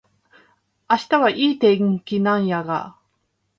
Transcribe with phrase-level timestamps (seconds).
[0.89, 2.97] 明日はいい天気なんやが